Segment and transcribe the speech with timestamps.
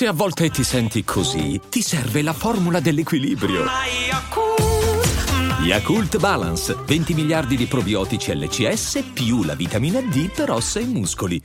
[0.00, 3.66] Se a volte ti senti così, ti serve la formula dell'equilibrio.
[5.62, 11.44] Yakult Balance, 20 miliardi di probiotici LCS più la vitamina D per ossa e muscoli.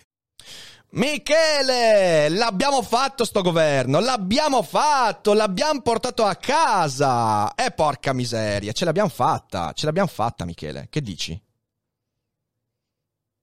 [0.91, 7.54] Michele, l'abbiamo fatto sto governo, l'abbiamo fatto, l'abbiamo portato a casa.
[7.56, 11.38] E eh, porca miseria, ce l'abbiamo fatta, ce l'abbiamo fatta Michele, che dici?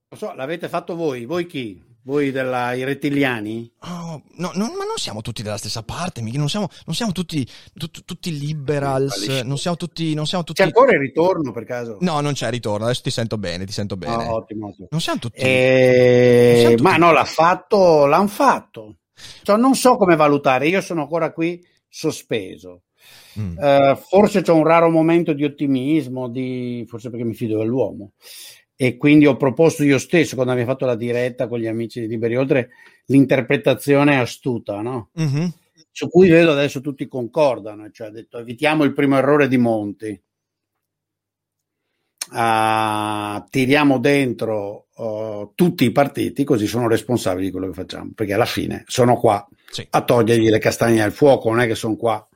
[0.09, 1.92] Lo so, l'avete fatto voi, voi chi?
[2.05, 3.73] Voi della, i rettiliani?
[3.83, 7.49] Oh, no, no, ma non siamo tutti dalla stessa parte, non siamo, non siamo tutti,
[7.75, 10.61] tu, tutti liberals, non siamo tutti, non siamo tutti...
[10.61, 11.99] C'è ancora il ritorno per caso?
[12.01, 14.27] No, non c'è ritorno, adesso ti sento bene, ti sento bene.
[14.27, 14.89] Oh, ottimo, ottimo.
[14.91, 15.39] Non siamo tutti...
[15.43, 16.83] Eh, non siamo tutti...
[16.83, 18.97] Ma no, l'ha fatto, l'hanno fatto.
[19.45, 22.83] Cioè, non so come valutare, io sono ancora qui sospeso.
[23.39, 23.57] Mm.
[23.57, 26.85] Uh, forse c'è un raro momento di ottimismo, di...
[26.89, 28.15] forse perché mi fido dell'uomo
[28.77, 32.09] e quindi ho proposto io stesso quando abbiamo fatto la diretta con gli amici di
[32.09, 32.71] Liberi Oltre
[33.07, 35.11] l'interpretazione astuta, no?
[35.21, 35.47] Mm-hmm.
[35.91, 40.23] Su cui vedo adesso tutti concordano, cioè ha detto evitiamo il primo errore di Monti.
[42.31, 48.33] Uh, tiriamo dentro uh, tutti i partiti così sono responsabili di quello che facciamo perché
[48.33, 49.87] alla fine sono qua sì.
[49.91, 52.27] a togliergli le castagne dal fuoco non è che sono qua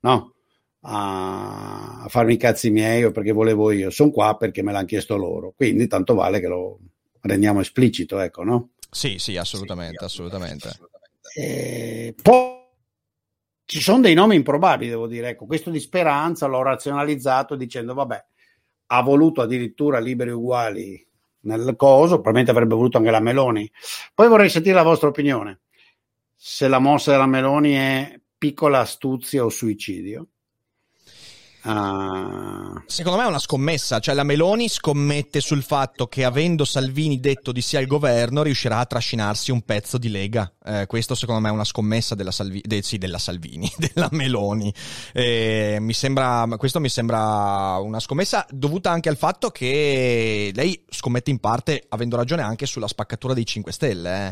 [0.00, 0.34] no
[0.82, 4.86] a, a farmi i cazzi miei o perché volevo io, sono qua perché me l'hanno
[4.86, 6.78] chiesto loro, quindi tanto vale che lo
[7.20, 8.70] rendiamo esplicito, ecco, no?
[8.90, 10.68] Sì, sì, assolutamente, sì, assolutamente.
[10.68, 11.00] assolutamente.
[11.34, 12.60] Eh, poi
[13.64, 18.24] ci sono dei nomi improbabili, devo dire, ecco, questo di Speranza l'ho razionalizzato dicendo, vabbè,
[18.86, 21.06] ha voluto addirittura liberi uguali
[21.44, 23.70] nel coso, probabilmente avrebbe voluto anche la Meloni.
[24.14, 25.60] Poi vorrei sentire la vostra opinione.
[26.34, 30.28] Se la mossa della Meloni è piccola astuzia o suicidio.
[31.64, 32.82] Uh...
[32.86, 37.52] Secondo me è una scommessa, cioè la Meloni scommette sul fatto che avendo Salvini detto
[37.52, 40.52] di sì al governo riuscirà a trascinarsi un pezzo di Lega.
[40.64, 44.72] Eh, questo secondo me è una scommessa della, Salvi- de- sì, della Salvini, della Meloni.
[45.12, 51.30] Eh, mi sembra, questo mi sembra una scommessa dovuta anche al fatto che lei scommette
[51.30, 54.28] in parte, avendo ragione, anche sulla spaccatura dei 5 Stelle.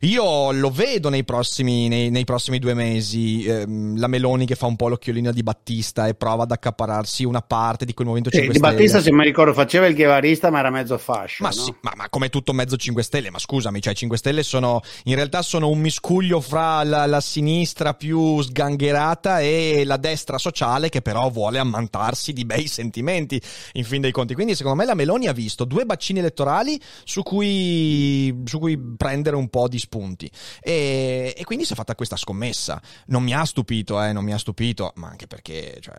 [0.00, 0.06] Eh.
[0.08, 4.66] Io lo vedo nei prossimi, nei, nei prossimi due mesi, ehm, la Meloni che fa
[4.66, 8.52] un po' l'occhiolino di Battista e prova ad accapararsi una parte di quel Movimento 5
[8.52, 8.72] sì, Stelle.
[8.72, 11.42] Di Battista, se mi ricordo, faceva il ghevarista, ma era mezzo fascio.
[11.42, 11.54] Ma no?
[11.54, 15.14] sì, ma, ma, come tutto mezzo 5 Stelle, ma scusami, cioè 5 Stelle sono in
[15.14, 21.00] realtà sono un miscuglio fra la, la sinistra più sgangherata e la destra sociale che
[21.00, 23.40] però vuole ammantarsi di bei sentimenti
[23.72, 24.34] in fin dei conti.
[24.34, 29.36] Quindi secondo me la Meloni ha visto due bacini elettorali su cui, su cui prendere
[29.36, 30.30] un po' di spunti
[30.60, 32.80] e, e quindi si è fatta questa scommessa.
[33.06, 35.78] Non mi ha stupito, eh, non mi ha stupito, ma anche perché...
[35.80, 35.96] Cioè,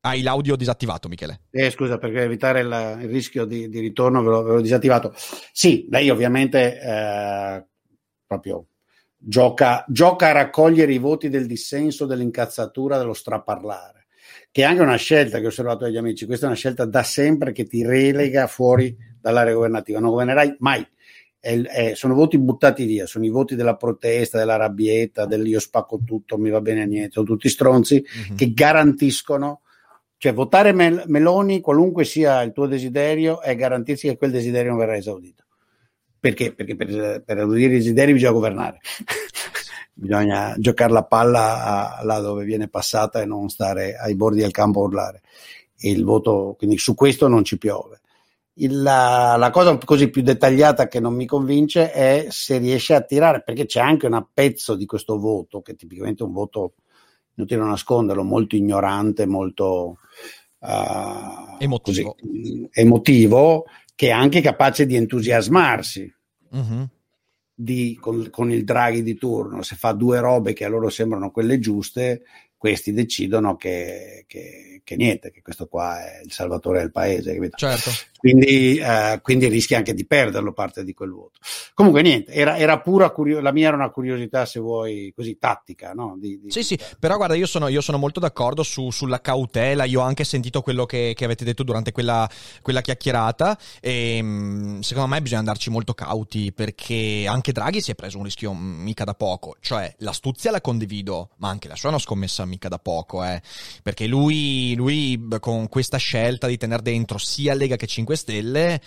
[0.00, 1.42] hai l'audio disattivato, Michele.
[1.50, 5.12] Eh, scusa, per evitare il, il rischio di, di ritorno ve l'ho, ve l'ho, disattivato.
[5.52, 7.66] Sì, lei ovviamente eh,
[8.26, 8.66] proprio
[9.16, 14.06] gioca, gioca, a raccogliere i voti del dissenso, dell'incazzatura, dello straparlare,
[14.50, 16.26] che è anche una scelta che ho osservato dagli amici.
[16.26, 20.00] Questa è una scelta da sempre che ti relega fuori dall'area governativa.
[20.00, 20.86] Non governerai mai.
[21.38, 25.58] È, è, sono voti buttati via, sono i voti della protesta, della rabbietta, del io
[25.58, 28.36] spacco tutto, mi va bene a niente, sono tutti stronzi mm-hmm.
[28.36, 29.62] che garantiscono
[30.20, 34.78] cioè, votare Mel- Meloni, qualunque sia il tuo desiderio, è garantirsi che quel desiderio non
[34.78, 35.44] verrà esaudito.
[36.20, 36.52] Perché?
[36.52, 38.80] Perché per, per esaudire i desideri bisogna governare.
[39.94, 44.50] bisogna giocare la palla a, là dove viene passata e non stare ai bordi del
[44.50, 45.22] campo a urlare.
[45.78, 48.02] E il voto, quindi su questo non ci piove.
[48.56, 53.00] Il, la, la, cosa così più dettagliata che non mi convince è se riesce a
[53.00, 56.74] tirare, perché c'è anche un pezzo di questo voto, che è tipicamente un voto
[57.34, 59.98] inutile nasconderlo, molto ignorante, molto
[60.58, 62.16] uh, emotivo.
[62.18, 63.64] Così, emotivo,
[63.94, 66.14] che è anche capace di entusiasmarsi.
[66.50, 66.88] Uh-huh.
[67.54, 71.30] Di, con, con, il Draghi di turno, se fa due robe che a loro sembrano
[71.30, 72.22] quelle giuste,
[72.56, 77.34] questi decidono che, che, che niente, che questo qua è il salvatore del paese.
[77.34, 77.56] Capito?
[77.58, 77.90] Certo.
[78.20, 81.38] Quindi, eh, quindi rischi anche di perderlo parte di quel voto.
[81.72, 85.92] Comunque niente, era, era pura curiosità, la mia era una curiosità se vuoi così tattica.
[85.94, 86.16] No?
[86.18, 89.84] Di, di, sì, sì, però guarda, io sono, io sono molto d'accordo su, sulla cautela,
[89.84, 92.28] io ho anche sentito quello che, che avete detto durante quella,
[92.60, 97.94] quella chiacchierata e ehm, secondo me bisogna andarci molto cauti perché anche Draghi si è
[97.94, 101.92] preso un rischio mica da poco, cioè l'astuzia la condivido, ma anche la sua è
[101.92, 103.40] una scommessa mica da poco, eh,
[103.82, 108.80] perché lui, lui con questa scelta di tenere dentro sia Lega che 5 Stelle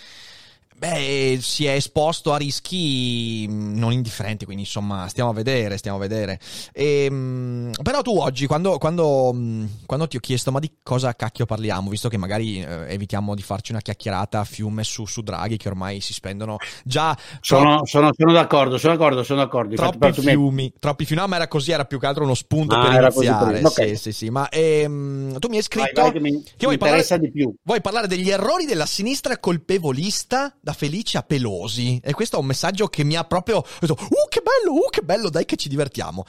[0.76, 5.98] Beh, si è esposto a rischi mm, non indifferenti, quindi insomma stiamo a vedere, stiamo
[5.98, 6.40] a vedere.
[6.72, 11.14] E, ehm, però tu oggi, quando, quando, mm, quando, ti ho chiesto ma di cosa
[11.14, 15.22] cacchio parliamo, visto che magari eh, evitiamo di farci una chiacchierata a fiume su, su
[15.22, 17.16] Draghi, che ormai si spendono già...
[17.40, 19.76] Sono, troppi, sono, sono d'accordo, sono d'accordo, sono d'accordo.
[19.76, 20.72] Troppi fiumi, mi...
[20.78, 23.64] troppi fiumi, no ma era così, era più che altro uno spunto ah, per iniziare.
[23.64, 23.88] Okay.
[23.90, 26.78] Sì, sì, sì, ma ehm, tu mi hai scritto vai, vai, che, mi, che vuoi,
[26.78, 27.54] parlare, di più.
[27.62, 32.00] vuoi parlare degli errori della sinistra colpevolista da Felice a Pelosi.
[32.02, 35.02] E questo è un messaggio che mi ha proprio detto, uh che bello, uh che
[35.02, 36.24] bello, dai che ci divertiamo.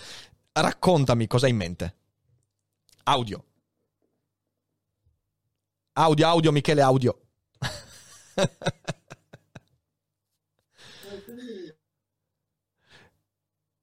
[0.51, 1.95] Raccontami cosa hai in mente.
[3.03, 3.45] Audio.
[5.93, 7.17] Audio, audio, Michele, audio.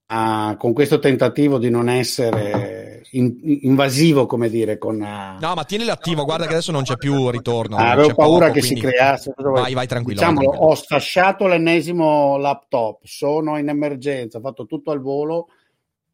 [0.08, 4.96] ah, con questo tentativo di non essere in, invasivo, come dire, con...
[4.96, 5.40] Uh...
[5.40, 7.76] No, ma tienilo attivo, guarda che adesso non c'è più ritorno.
[7.76, 8.80] Ah, avevo paura poco, che quindi...
[8.80, 9.34] si creasse.
[9.36, 10.18] Vai, vai tranquillo.
[10.18, 10.70] Diciamo, vai tranquillo.
[10.70, 15.48] ho sfasciato l'ennesimo laptop, sono in emergenza, ho fatto tutto al volo,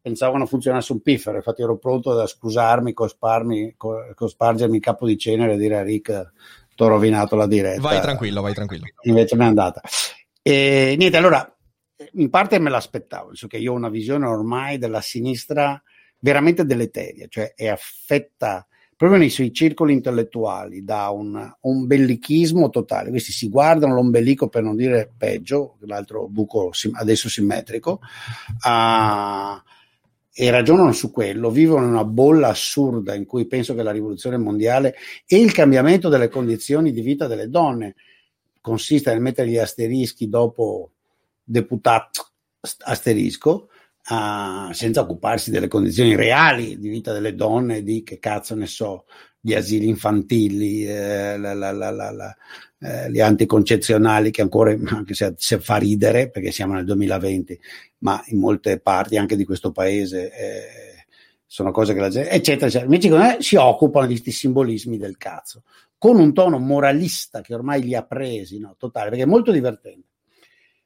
[0.01, 3.75] pensavo non funzionasse un piffero, infatti ero pronto ad scusarmi, cosparmi,
[4.15, 6.31] cospargermi il capo di cenere e dire a Rick,
[6.75, 7.81] ti ho rovinato la diretta.
[7.81, 8.85] Vai tranquillo, vai tranquillo.
[9.03, 9.81] Invece mi è andata.
[10.41, 11.53] E niente, allora,
[12.13, 15.81] in parte me l'aspettavo, so che io ho una visione ormai della sinistra
[16.19, 18.65] veramente deleteria, cioè è affetta
[18.99, 23.11] proprio nei suoi circoli intellettuali da un, un bellichismo totale.
[23.11, 29.61] Questi si guardano l'ombelico per non dire peggio, l'altro buco adesso simmetrico, uh,
[30.33, 34.35] e ragionano su quello, vivono in una bolla assurda in cui penso che la rivoluzione
[34.35, 34.95] mondiale
[35.25, 37.95] e il cambiamento delle condizioni di vita delle donne
[38.59, 40.91] consiste nel mettere gli asterischi dopo
[41.41, 42.27] deputato
[42.79, 43.68] asterisco
[44.09, 49.05] uh, senza occuparsi delle condizioni reali di vita delle donne, di che cazzo ne so,
[49.41, 52.37] gli asili infantili, eh, la, la, la,
[52.81, 57.59] eh, gli anticoncezionali che ancora, anche se, se, fa ridere perché siamo nel 2020,
[57.99, 61.05] ma in molte parti anche di questo paese eh,
[61.45, 62.85] sono cose che la gente, eccetera, eccetera.
[62.85, 65.63] Invece me, si occupano di questi simbolismi del cazzo,
[65.97, 70.07] con un tono moralista che ormai li ha presi, no, totale, perché è molto divertente.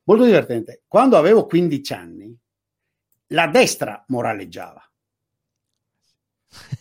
[0.05, 0.81] Molto divertente.
[0.87, 2.37] Quando avevo 15 anni,
[3.27, 4.87] la destra moraleggiava.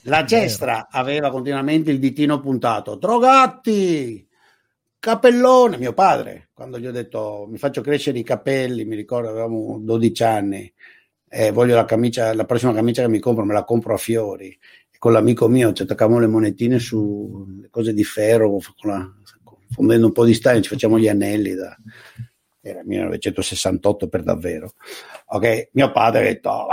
[0.03, 4.29] La destra aveva continuamente il ditino puntato, drogati,
[4.99, 9.79] capellone, mio padre, quando gli ho detto mi faccio crescere i capelli, mi ricordo avevamo
[9.81, 10.73] 12 anni,
[11.29, 14.49] eh, voglio la camicia, la prossima camicia che mi compro me la compro a fiori,
[14.91, 19.13] e con l'amico mio ci attaccavamo le monetine su cose di ferro, la,
[19.71, 21.77] fondendo un po' di stagno, ci facciamo gli anelli da,
[22.63, 24.73] era 1968 per davvero.
[25.27, 26.67] Ok, mio padre ha detto...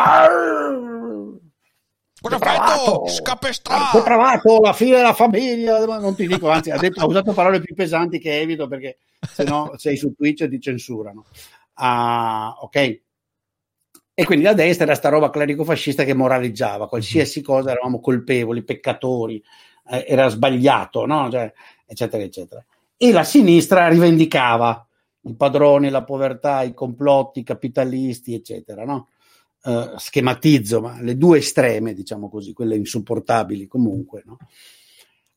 [2.22, 3.08] Cosa ha fatto?
[3.08, 3.98] Scapestrato!
[3.98, 7.62] Ho provato la fine della famiglia, non ti dico, anzi ha, detto, ha, usato parole
[7.62, 11.26] più pesanti che evito perché se no sei su Twitch e ti censurano.
[11.76, 13.02] Uh, ok?
[14.14, 19.42] E quindi la destra era sta roba clerico-fascista che moraleggiava, qualsiasi cosa eravamo colpevoli, peccatori,
[19.90, 21.30] eh, era sbagliato, no?
[21.32, 21.54] Cioè,
[21.86, 22.66] eccetera, eccetera.
[22.98, 24.86] E la sinistra rivendicava
[25.22, 29.10] i padroni, la povertà, i complotti, i capitalisti, eccetera, no?
[29.62, 34.38] Uh, schematizzo, ma le due estreme, diciamo così, quelle insopportabili comunque, no?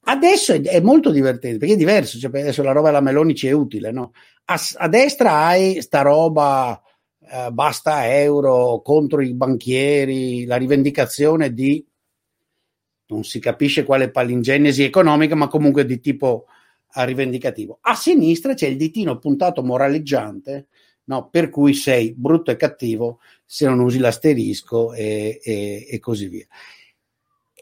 [0.05, 3.46] Adesso è, è, molto divertente perché è diverso, cioè adesso la roba della Meloni ci
[3.49, 4.12] è utile, no?
[4.46, 6.81] A, a destra hai sta roba
[7.19, 11.84] uh, basta euro contro i banchieri, la rivendicazione di
[13.06, 16.46] non si capisce quale palingenesi economica, ma comunque di tipo
[16.94, 17.78] rivendicativo.
[17.82, 20.68] A sinistra c'è il ditino puntato moraleggiante,
[21.04, 21.28] no?
[21.28, 26.46] per cui sei brutto e cattivo se non usi l'asterisco e, e, e così via.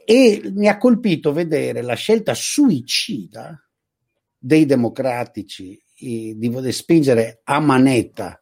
[0.05, 3.65] E mi ha colpito vedere la scelta suicida
[4.37, 8.41] dei democratici di, di spingere a manetta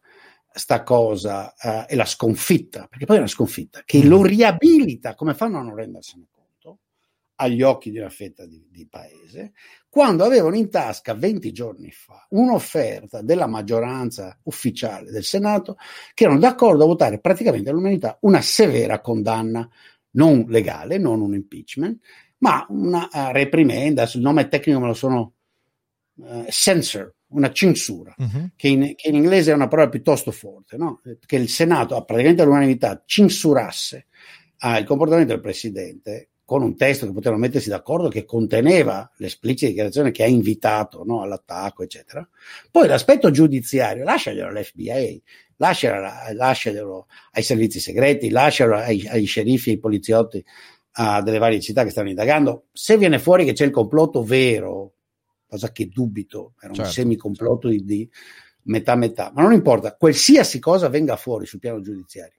[0.51, 4.07] sta cosa uh, e la sconfitta, perché poi è una sconfitta, che mm.
[4.07, 6.38] lo riabilita, come fanno a non rendersene conto,
[7.41, 9.53] agli occhi di una fetta di, di paese,
[9.87, 15.77] quando avevano in tasca 20 giorni fa un'offerta della maggioranza ufficiale del Senato
[16.13, 19.67] che erano d'accordo a votare praticamente all'umanità una severa condanna
[20.11, 22.01] non legale, non un impeachment,
[22.39, 25.33] ma una uh, reprimenda, il nome tecnico me lo sono
[26.15, 28.49] uh, censor, una censura, uh-huh.
[28.55, 31.01] che, in, che, in, inglese è una parola piuttosto forte, no?
[31.25, 34.07] che il Senato praticamente all'unanimità censurasse
[34.61, 39.67] uh, il comportamento del Presidente con un testo che potevano mettersi d'accordo che conteneva l'esplicita
[39.67, 42.27] dichiarazione che ha invitato no, all'attacco, eccetera.
[42.71, 45.21] Poi l'aspetto giudiziario, lasciaglielo all'FBA,
[45.57, 50.43] lasciaglielo, lasciaglielo ai servizi segreti, lascialo ai, ai sceriffi e ai poliziotti
[50.95, 52.65] uh, delle varie città che stanno indagando.
[52.71, 54.93] Se viene fuori che c'è il complotto vero,
[55.47, 56.93] cosa che dubito, era un certo.
[56.93, 58.09] semicomplotto di, di
[58.63, 62.38] metà metà, ma non importa, qualsiasi cosa venga fuori sul piano giudiziario.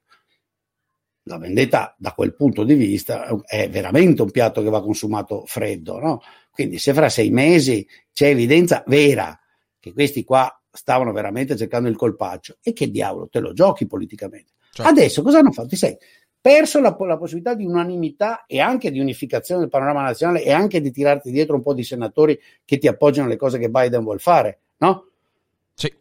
[1.23, 5.99] La vendetta da quel punto di vista è veramente un piatto che va consumato freddo,
[5.99, 6.21] no?
[6.51, 9.39] Quindi se fra sei mesi c'è evidenza vera
[9.79, 14.53] che questi qua stavano veramente cercando il colpaccio, e che diavolo te lo giochi politicamente?
[14.71, 14.89] Certo.
[14.89, 15.67] Adesso cosa hanno fatto?
[15.67, 15.97] Ti sei
[16.39, 20.81] perso la, la, possibilità di unanimità e anche di unificazione del panorama nazionale e anche
[20.81, 24.19] di tirarti dietro un po' di senatori che ti appoggiano le cose che Biden vuole
[24.19, 25.09] fare, no?
[25.75, 25.93] Sì.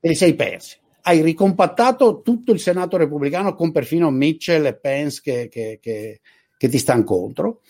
[0.00, 0.76] E li sei persi.
[1.08, 6.20] Hai ricompattato tutto il Senato repubblicano con perfino Mitchell e Pence che, che, che,
[6.54, 7.62] che ti stanno contro.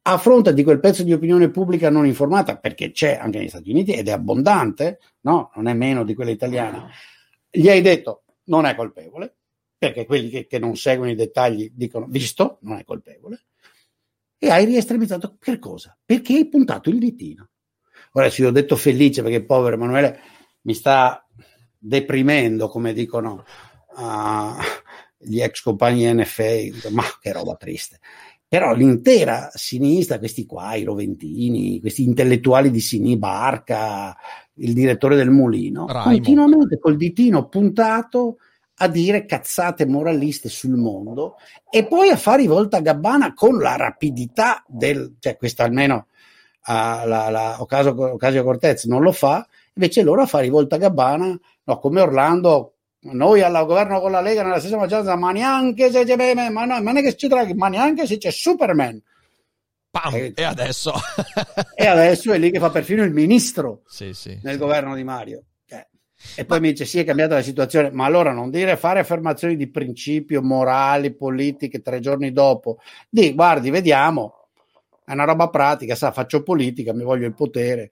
[0.00, 3.68] A fronte di quel pezzo di opinione pubblica non informata, perché c'è anche negli Stati
[3.68, 5.50] Uniti ed è abbondante, no?
[5.56, 6.88] Non è meno di quella italiana.
[7.50, 9.36] Gli hai detto non è colpevole,
[9.76, 13.44] perché quelli che, che, non seguono i dettagli dicono visto, non è colpevole,
[14.38, 15.94] e hai riestremizzato per cosa?
[16.02, 17.50] Perché hai puntato il ditino.
[18.12, 20.18] Ora sì, ho detto felice perché povero Emanuele
[20.62, 21.20] mi sta
[21.86, 23.44] deprimendo, come dicono
[23.96, 24.56] uh,
[25.18, 28.00] gli ex compagni NFA, ma che roba triste.
[28.48, 34.16] Però l'intera sinistra, questi qua, i Roventini, questi intellettuali di sinistra, Barca,
[34.54, 36.12] il direttore del mulino, Raimo.
[36.12, 38.38] continuamente col ditino puntato
[38.78, 41.36] a dire cazzate moraliste sul mondo
[41.70, 46.08] e poi a fare i volta gabbana con la rapidità del, cioè questa almeno
[46.66, 51.38] uh, la, la Ocasio, Ocasio Cortez non lo fa, invece loro a fare volta gabbana,
[51.64, 52.74] no, come Orlando,
[53.12, 56.82] noi al governo con la Lega nella stessa maggioranza, ma neanche se c'è, ma, no,
[56.82, 59.00] ma neanche se c'è ma neanche se c'è Superman.
[59.90, 60.92] Pam, e, e adesso?
[61.74, 64.58] e adesso è lì che fa perfino il ministro sì, sì, nel sì.
[64.58, 65.44] governo di Mario.
[66.34, 69.54] E poi mi dice: Sì, è cambiata la situazione, ma allora non dire fare affermazioni
[69.54, 72.78] di principio, morali, politiche tre giorni dopo.
[73.08, 74.48] Di guardi, vediamo,
[75.04, 77.90] è una roba pratica, sa, faccio politica, mi voglio il potere,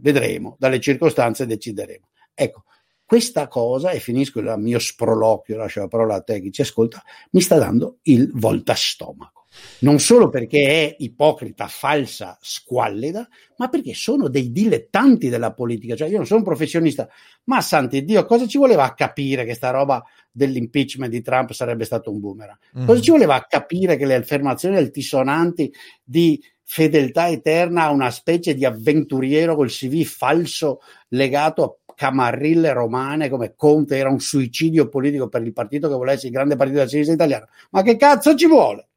[0.00, 2.08] vedremo, dalle circostanze decideremo.
[2.34, 2.64] Ecco,
[3.04, 7.02] questa cosa, e finisco il mio sproloquio, lascio la parola a te chi ci ascolta,
[7.30, 9.38] mi sta dando il volta stomaco
[9.80, 15.96] non solo perché è ipocrita, falsa, squallida, ma perché sono dei dilettanti della politica.
[15.96, 17.08] Cioè, io non sono un professionista,
[17.44, 22.10] ma santi Dio, cosa ci voleva capire che sta roba dell'impeachment di Trump sarebbe stato
[22.10, 22.58] un boomerang?
[22.78, 22.86] Mm.
[22.86, 26.40] Cosa ci voleva capire che le affermazioni altisonanti di
[26.70, 33.54] fedeltà eterna a una specie di avventuriero col CV falso legato a camarille romane come
[33.56, 37.14] Conte era un suicidio politico per il partito che volesse il grande partito della sinistra
[37.14, 37.48] italiana.
[37.70, 38.88] Ma che cazzo ci vuole?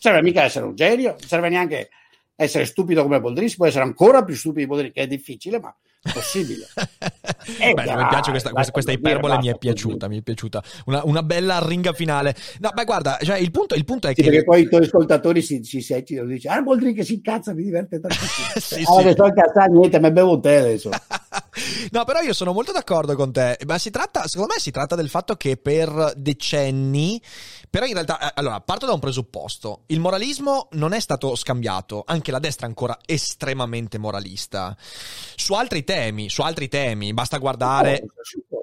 [0.00, 1.90] serve mica essere un genio, serve neanche
[2.34, 5.60] essere stupido come Boldrini, si può essere ancora più stupido di Boldrini, che è difficile,
[5.60, 5.76] ma
[6.12, 6.66] possibile.
[7.58, 10.62] eh, beh, mi piace questa, questa, questa iperbole, mi è piaciuta, mi è piaciuta.
[10.86, 12.34] Una, una, bella ringa finale.
[12.58, 14.28] No, beh, guarda, cioè, il, punto, il punto è sì, che...
[14.28, 17.54] Perché poi i tuoi ascoltatori si, si sentono e dicono, ah, Boldrini che si incazza,
[17.54, 18.46] mi diverte tantissimo.
[18.56, 19.12] sì, ah, sì.
[19.12, 20.90] sto incazzando, niente, mi bevo un tè adesso.
[21.90, 24.94] no, però io sono molto d'accordo con te, ma si tratta, secondo me si tratta
[24.94, 27.20] del fatto che per decenni
[27.70, 29.82] però in realtà, eh, allora, parto da un presupposto.
[29.86, 34.76] Il moralismo non è stato scambiato, anche la destra è ancora estremamente moralista.
[35.36, 38.02] Su altri temi, su altri temi, basta guardare,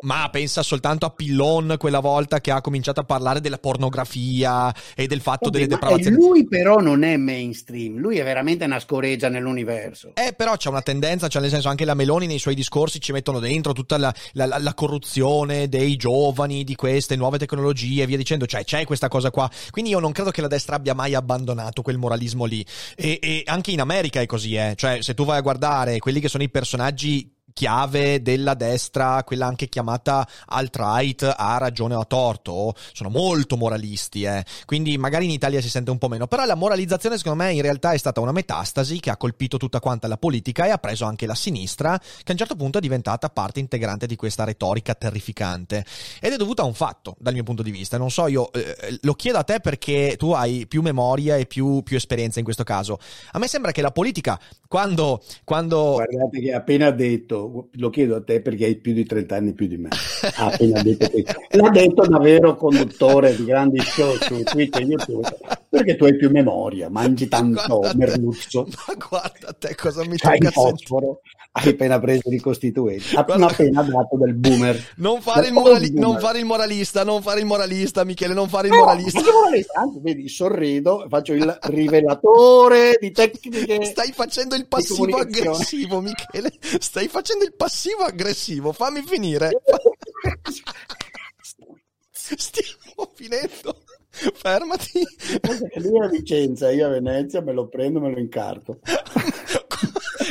[0.02, 5.08] ma pensa soltanto a Pillon quella volta che ha cominciato a parlare della pornografia e
[5.08, 6.16] del fatto Vabbè, delle depravazioni.
[6.16, 10.12] Lui però non è mainstream, lui è veramente una scoreggia nell'universo.
[10.16, 13.14] Eh, però c'è una tendenza, cioè nel senso anche la Meloni nei suoi discorsi ci
[13.14, 18.18] mettono dentro tutta la, la, la corruzione dei giovani, di queste nuove tecnologie e via
[18.18, 19.50] dicendo, cioè c'è questa questa cosa qua.
[19.70, 22.66] Quindi io non credo che la destra abbia mai abbandonato quel moralismo lì.
[22.96, 24.74] E, e anche in America è così, eh.
[24.76, 29.48] Cioè, se tu vai a guardare quelli che sono i personaggi chiave della destra, quella
[29.48, 34.46] anche chiamata alt-right, ha ragione o ha torto, sono molto moralisti, eh.
[34.66, 37.64] quindi magari in Italia si sente un po' meno, però la moralizzazione secondo me in
[37.64, 41.06] realtà è stata una metastasi che ha colpito tutta quanta la politica e ha preso
[41.06, 44.94] anche la sinistra, che a un certo punto è diventata parte integrante di questa retorica
[44.94, 45.84] terrificante.
[46.22, 49.00] Ed è dovuta a un fatto dal mio punto di vista, non so io eh,
[49.02, 52.64] lo chiedo a te perché tu hai più memoria e più, più esperienza in questo
[52.64, 53.00] caso,
[53.32, 55.24] a me sembra che la politica quando...
[55.44, 55.94] quando...
[55.94, 59.54] Guardate che ha appena detto lo chiedo a te perché hai più di 30 anni
[59.54, 59.90] più di me.
[60.38, 64.86] Ha appena detto che l'ha detto un vero conduttore di grandi show su Twitter e
[64.86, 65.28] YouTube,
[65.70, 68.68] perché tu hai più memoria, mangi tanto merluzzo.
[68.88, 71.22] Ma guarda te cosa mi C'hai il fosforo,
[71.54, 73.48] hai appena preso i costituenti, ha appena
[73.82, 74.94] dato del boomer.
[74.98, 76.08] Non fare, il morali- boomer.
[76.08, 79.22] non fare, il moralista, non fare il moralista, Michele, non fare il no, moralista.
[79.22, 79.80] moralista.
[79.80, 83.86] Anzi, vedi, sorrido, faccio il rivelatore di tecniche.
[83.86, 86.52] Stai facendo il passivo aggressivo, Michele.
[86.60, 88.72] Stai facendo il passivo aggressivo.
[88.72, 89.50] Fammi finire.
[92.12, 93.84] Stiamo finendo.
[94.10, 95.02] Fermati.
[95.76, 98.80] Lui a Vicenza, io a Venezia me lo prendo, me lo incarto.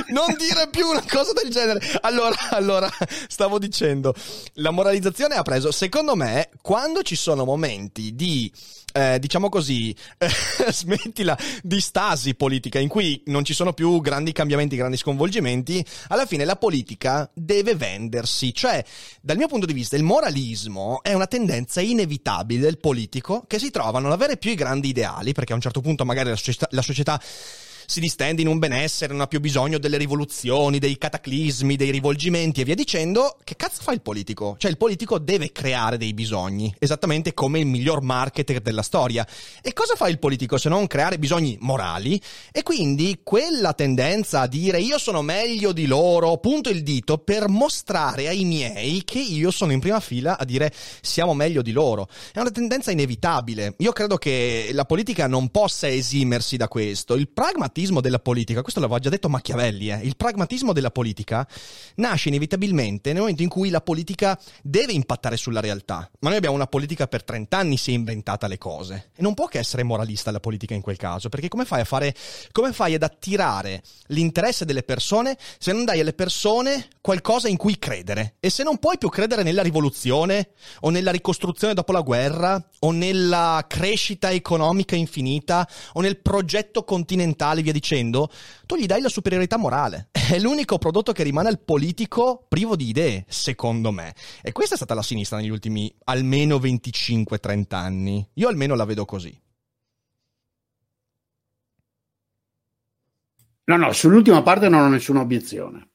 [0.09, 1.81] non dire più una cosa del genere.
[2.03, 2.91] Allora, allora,
[3.29, 4.15] stavo dicendo,
[4.55, 8.53] la moralizzazione ha preso, secondo me, quando ci sono momenti di
[8.97, 10.29] eh, diciamo così, eh,
[10.73, 16.25] smettila di stasi politica in cui non ci sono più grandi cambiamenti, grandi sconvolgimenti, alla
[16.25, 18.55] fine la politica deve vendersi.
[18.55, 18.83] Cioè,
[19.21, 23.71] dal mio punto di vista, il moralismo è una tendenza inevitabile del politico che si
[23.71, 26.37] trova a non avere più i grandi ideali, perché a un certo punto magari la
[26.37, 27.21] società, la società
[27.87, 32.61] si distende in un benessere, non ha più bisogno delle rivoluzioni, dei cataclismi, dei rivolgimenti
[32.61, 34.57] e via dicendo, che cazzo fa il politico?
[34.59, 39.27] Cioè il politico deve creare dei bisogni, esattamente come il miglior marketer della storia.
[39.63, 42.21] E cosa fa il politico se non creare bisogni morali?
[42.53, 47.49] E quindi quella tendenza a dire io sono meglio di loro, punto il dito per
[47.49, 52.09] mostrare ai miei che io sono in prima fila a dire siamo meglio di loro.
[52.33, 53.75] È una tendenza inevitabile.
[53.79, 57.15] Io credo che la politica non possa esimersi da questo.
[57.15, 61.47] Il pragma pragmatismo della politica, questo l'aveva già detto Machiavelli, eh, il pragmatismo della politica
[61.97, 66.11] nasce inevitabilmente nel momento in cui la politica deve impattare sulla realtà.
[66.21, 69.11] Ma noi abbiamo una politica per 30 anni si è inventata le cose.
[69.15, 71.85] E non può che essere moralista la politica in quel caso, perché come fai a
[71.85, 72.15] fare,
[72.51, 77.79] come fai ad attirare l'interesse delle persone se non dai alle persone qualcosa in cui
[77.79, 78.37] credere?
[78.41, 80.49] E se non puoi più credere nella rivoluzione
[80.81, 87.65] o nella ricostruzione dopo la guerra o nella crescita economica infinita o nel progetto continentale
[87.67, 88.31] via dicendo,
[88.65, 90.09] tu gli dai la superiorità morale.
[90.13, 94.15] È l'unico prodotto che rimane al politico privo di idee, secondo me.
[94.43, 98.29] E questa è stata la sinistra negli ultimi almeno 25-30 anni.
[98.35, 99.41] Io almeno la vedo così.
[103.65, 105.89] No, no, sull'ultima parte non ho nessuna obiezione.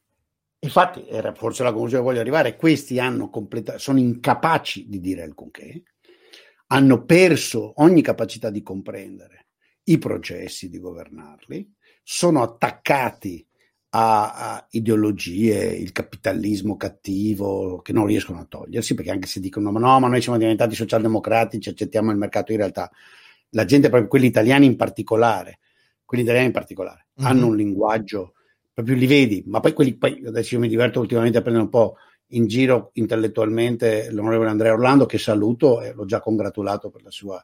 [0.59, 5.23] Infatti, era forse la conclusione che voglio arrivare, questi hanno completa- sono incapaci di dire
[5.23, 5.83] alcunché,
[6.67, 9.41] hanno perso ogni capacità di comprendere
[9.83, 11.73] i processi di governarli,
[12.03, 13.45] sono attaccati
[13.93, 19.71] a, a, ideologie, il capitalismo cattivo che non riescono a togliersi, perché anche se dicono
[19.71, 22.89] ma no, ma noi siamo diventati socialdemocratici, accettiamo il mercato, in realtà
[23.49, 25.59] la gente, proprio quelli italiani in particolare,
[26.05, 27.29] quelli italiani in particolare, mm-hmm.
[27.29, 28.33] hanno un linguaggio,
[28.73, 31.71] proprio li vedi, ma poi quelli, poi adesso io mi diverto ultimamente a prendere un
[31.71, 31.95] po'
[32.33, 37.43] in giro intellettualmente l'onorevole Andrea Orlando, che saluto e l'ho già congratulato per la sua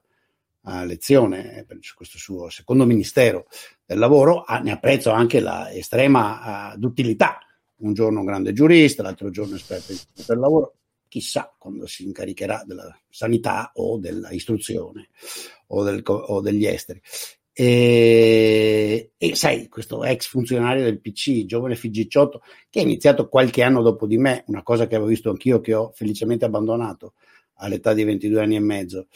[0.67, 3.47] uh, lezione per questo suo secondo ministero
[3.85, 7.39] del lavoro, ah, ne apprezzo anche la estrema uh, duttilità.
[7.77, 9.93] Un giorno un grande giurista, l'altro giorno esperto
[10.25, 10.75] per lavoro,
[11.07, 15.09] chissà quando si incaricherà della sanità o dell'istruzione
[15.67, 17.01] o, del, o degli esteri.
[17.53, 23.81] E, e, sai, questo ex funzionario del PC, giovane Figicciotto, che ha iniziato qualche anno
[23.81, 27.13] dopo di me, una cosa che avevo visto anch'io, che ho felicemente abbandonato
[27.55, 29.07] all'età di 22 anni e mezzo,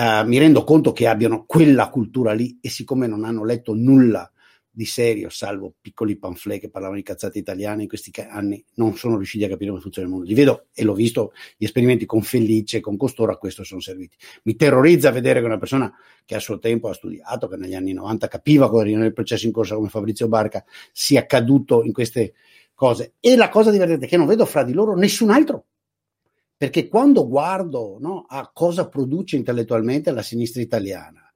[0.00, 4.32] Uh, mi rendo conto che abbiano quella cultura lì e siccome non hanno letto nulla
[4.70, 9.16] di serio, salvo piccoli pamphlet che parlavano di cazzate italiane in questi anni, non sono
[9.16, 10.26] riusciti a capire come funziona il mondo.
[10.26, 14.16] Li vedo e l'ho visto, gli esperimenti con Felice, con Costoro, a questo sono serviti.
[14.44, 15.92] Mi terrorizza vedere che una persona
[16.24, 19.44] che a suo tempo ha studiato, che negli anni 90 capiva cosa era il processo
[19.44, 22.32] in corso come Fabrizio Barca, sia caduto in queste
[22.72, 23.16] cose.
[23.20, 25.66] E la cosa divertente è che non vedo fra di loro nessun altro
[26.60, 31.32] perché quando guardo no, a cosa produce intellettualmente la sinistra italiana,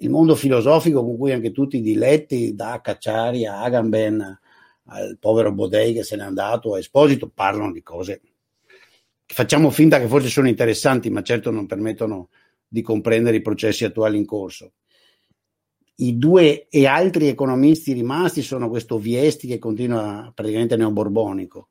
[0.00, 4.40] il mondo filosofico con cui anche tutti i diletti, da Cacciari a Agamben,
[4.86, 8.20] al povero Bodei che se n'è andato, a Esposito, parlano di cose
[9.24, 12.30] che facciamo finta che forse sono interessanti, ma certo non permettono
[12.66, 14.72] di comprendere i processi attuali in corso.
[15.98, 21.68] I due e altri economisti rimasti sono questo Viesti che continua praticamente neoborbonico,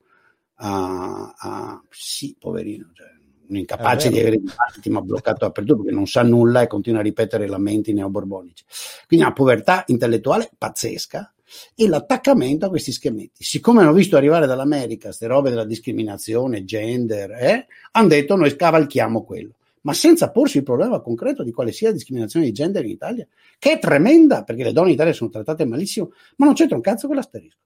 [0.63, 3.07] a, a sì, poverino, cioè,
[3.49, 7.03] un incapace di avere dibattiti, ma bloccato dappertutto perché non sa nulla e continua a
[7.03, 8.63] ripetere lamenti neoborbonici.
[9.07, 11.33] Quindi una povertà intellettuale pazzesca
[11.75, 13.43] e l'attaccamento a questi schemetti.
[13.43, 19.23] Siccome hanno visto arrivare dall'America queste robe della discriminazione, gender, eh, hanno detto noi scavalchiamo
[19.23, 22.91] quello, ma senza porsi il problema concreto di quale sia la discriminazione di gender in
[22.91, 23.27] Italia,
[23.59, 26.81] che è tremenda perché le donne in Italia sono trattate malissimo, ma non c'entra un
[26.81, 27.57] cazzo con l'asterisco.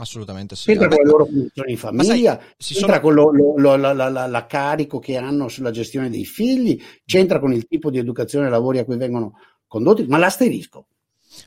[0.00, 0.70] Assolutamente sì.
[0.70, 3.00] Entra con le loro funzioni in famiglia, sai, entra sono...
[3.00, 7.38] con lo, lo, la, la, la, la, carico che hanno sulla gestione dei figli, c'entra
[7.38, 9.34] con il tipo di educazione e lavori a cui vengono
[9.66, 10.86] condotti, ma l'asterisco.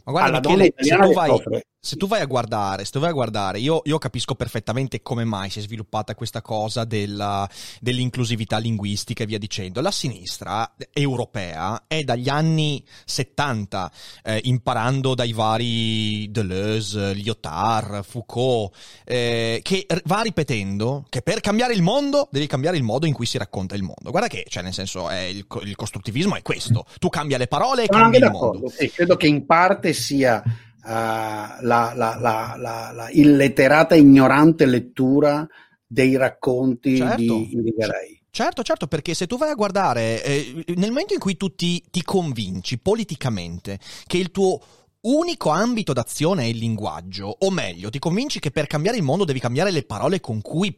[0.06, 1.42] Ma guarda, Michele, se tu vai,
[1.86, 5.24] se tu vai a guardare, se tu vai a guardare io, io, capisco perfettamente come
[5.24, 7.48] mai si è sviluppata questa cosa della,
[7.80, 9.82] dell'inclusività linguistica e via dicendo.
[9.82, 13.92] La sinistra europea è dagli anni 70,
[14.24, 21.84] eh, imparando dai vari Deleuze, Lyotard, Foucault, eh, che va ripetendo che per cambiare il
[21.84, 24.10] mondo devi cambiare il modo in cui si racconta il mondo.
[24.10, 26.86] Guarda che, cioè, nel senso, il, il, costruttivismo è questo.
[26.98, 28.70] Tu cambia le parole e cambi il mondo.
[28.70, 30.44] Sì, credo che in parte sia
[30.86, 32.56] la, la, la,
[32.94, 35.48] la, illetterata, ignorante lettura
[35.86, 37.16] dei racconti certo.
[37.18, 38.22] di Indigarei.
[38.30, 41.82] Certo, certo, perché se tu vai a guardare, eh, nel momento in cui tu ti,
[41.90, 44.60] ti convinci politicamente che il tuo
[45.02, 49.24] unico ambito d'azione è il linguaggio, o meglio, ti convinci che per cambiare il mondo
[49.24, 50.78] devi cambiare le parole con cui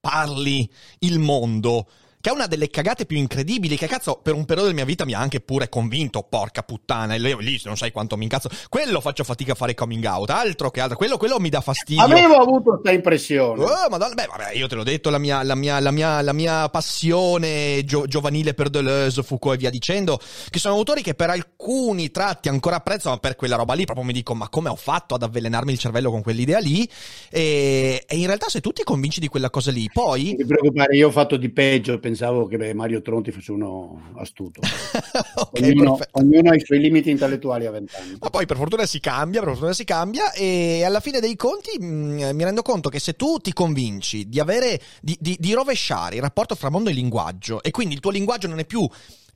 [0.00, 1.88] parli il mondo
[2.20, 5.04] che è una delle cagate più incredibili, che cazzo per un periodo della mia vita
[5.04, 9.00] mi ha anche pure convinto, porca puttana, e lì non sai quanto mi incazzo, quello
[9.00, 12.02] faccio fatica a fare coming out, altro che altro, quello, quello mi dà fastidio.
[12.02, 13.62] Avevo avuto questa impressione.
[13.62, 16.32] Oh, madonna, beh, vabbè, io te l'ho detto, la mia, la mia, la mia, la
[16.32, 21.30] mia passione gio- giovanile per Deleuze, Foucault e via dicendo, che sono autori che per
[21.30, 24.76] alcuni tratti ancora apprezzo, ma per quella roba lì proprio mi dico, ma come ho
[24.76, 26.88] fatto ad avvelenarmi il cervello con quell'idea lì?
[27.30, 30.24] E, e in realtà se tu ti convinci di quella cosa lì, poi...
[30.24, 34.60] Non ti preoccupare, io ho fatto di peggio, pensavo che Mario Tronti fosse uno astuto.
[35.36, 38.16] okay, ognuno, ognuno, ha i suoi limiti intellettuali a vent'anni.
[38.18, 41.78] Ma poi per fortuna si cambia, per fortuna si cambia e alla fine dei conti
[41.78, 45.52] mh, mm, mi rendo conto che se tu ti convinci di avere, di, di, di
[45.52, 48.88] rovesciare il rapporto fra mondo e linguaggio e quindi il tuo linguaggio non è più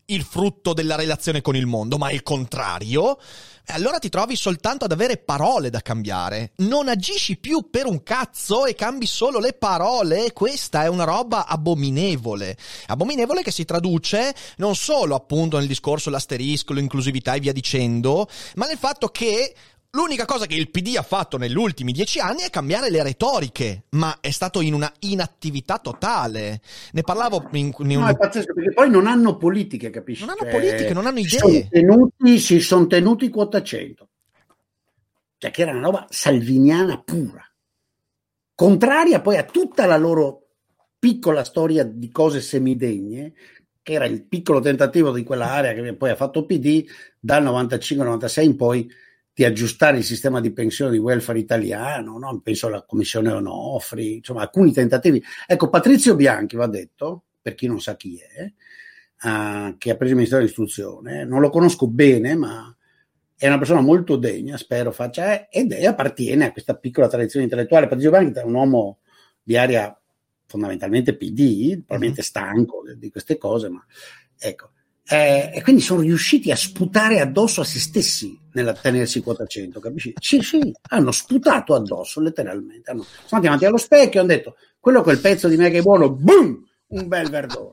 [0.06, 3.18] il frutto della relazione con il mondo, ma il contrario,
[3.66, 6.52] allora ti trovi soltanto ad avere parole da cambiare.
[6.56, 10.32] Non agisci più per un cazzo e cambi solo le parole.
[10.32, 12.56] Questa è una roba abominevole.
[12.86, 18.66] Abominevole che si traduce non solo appunto nel discorso l'asterisco, l'inclusività e via dicendo, ma
[18.66, 19.54] nel fatto che
[19.94, 23.85] L'unica cosa che il PD ha fatto negli ultimi dieci anni è cambiare le retoriche,
[23.90, 26.62] ma è stato in una inattività totale.
[26.92, 28.05] Ne parlavo in, in un...
[28.05, 30.24] No, è pazzesco, perché poi non hanno politiche, capisci?
[30.24, 31.38] Non hanno cioè, politiche, non hanno idee.
[31.38, 34.09] Sono tenuti, si sono tenuti quota 100.
[35.37, 37.46] Cioè che era una roba salviniana pura.
[38.55, 40.46] Contraria poi a tutta la loro
[40.98, 43.35] piccola storia di cose semidegne,
[43.83, 46.83] che era il piccolo tentativo di quella area che poi ha fatto PD
[47.20, 48.90] dal 95-96 in poi
[49.42, 52.40] di aggiustare il sistema di pensione di welfare italiano, no?
[52.42, 55.22] penso alla commissione Onofri, insomma alcuni tentativi.
[55.46, 58.44] Ecco, Patrizio Bianchi va detto, per chi non sa chi è,
[59.26, 62.74] uh, che ha preso il Ministero dell'Istruzione, non lo conosco bene, ma
[63.37, 67.87] è una persona molto degna, spero faccia, ed è, appartiene a questa piccola tradizione intellettuale.
[67.87, 69.00] Patrizio Bianchi è un uomo
[69.42, 70.00] di area
[70.46, 72.26] fondamentalmente PD, probabilmente mhm.
[72.26, 73.85] stanco di queste cose, ma
[74.38, 74.70] ecco,
[75.08, 79.80] eh, e quindi sono riusciti a sputare addosso a se stessi nella tenersi quota 100,
[79.80, 80.12] capisci?
[80.18, 82.90] Sì, sì, hanno sputato addosso letteralmente.
[82.90, 85.78] Hanno, sono andati avanti allo specchio e hanno detto: quello quel pezzo di me che
[85.78, 86.64] è buono, boom!
[86.88, 87.72] Un bel verdone.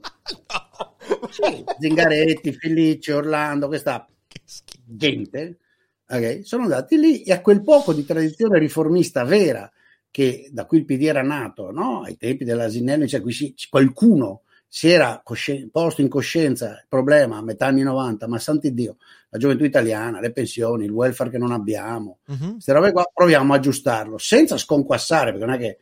[1.30, 4.08] Sì, Zingaretti, Felice, Orlando, questa
[4.86, 5.58] gente
[6.10, 9.72] okay, sono andati lì e a quel poco di tradizione riformista vera
[10.12, 12.02] che da cui il PD era nato, no?
[12.02, 17.42] ai tempi dell'Asinello, cioè qui qualcuno si era cosci- posto in coscienza il problema a
[17.42, 18.98] metà anni 90, ma santi Dio,
[19.30, 22.54] la gioventù italiana, le pensioni, il welfare che non abbiamo, uh-huh.
[22.54, 25.78] queste robe qua, proviamo a aggiustarlo senza sconquassare, perché non è che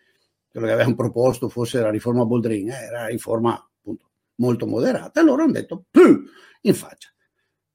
[0.50, 5.20] quello che avevamo proposto fosse la riforma Boldrin, eh, era una riforma appunto molto moderata,
[5.20, 6.24] allora hanno detto più
[6.62, 7.10] in faccia.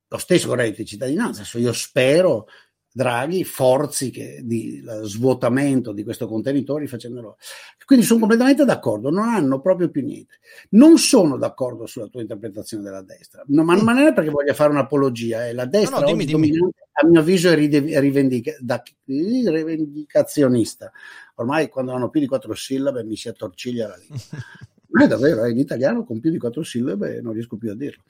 [0.09, 2.47] Lo stesso con reddito di cittadinanza, adesso io spero
[2.95, 7.39] Draghi forzi che, di svuotamento di questo contenitore facendolo.
[7.87, 10.41] Quindi sono completamente d'accordo, non hanno proprio più niente.
[10.71, 14.71] Non sono d'accordo sulla tua interpretazione della destra, no, ma non è perché voglia fare
[14.71, 15.55] un'apologia, eh.
[15.55, 16.51] la destra no, no, dimmi, dimmi.
[16.93, 20.93] a mio avviso è rivendica- da, rivendicazionista.
[21.37, 24.19] Ormai quando hanno più di quattro sillabe mi si attorciglia la lingua.
[24.93, 27.75] Ma è davvero, eh, in italiano con più di quattro sillabe non riesco più a
[27.75, 28.03] dirlo.